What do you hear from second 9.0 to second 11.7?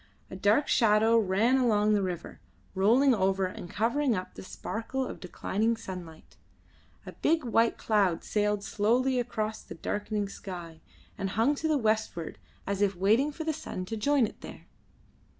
across the darkening sky, and hung to